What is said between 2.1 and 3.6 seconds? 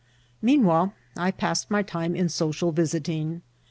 in social visiting.